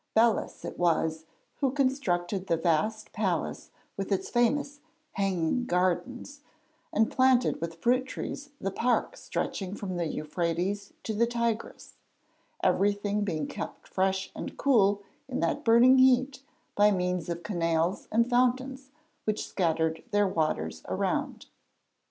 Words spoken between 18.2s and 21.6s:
fountains which scattered their waters around.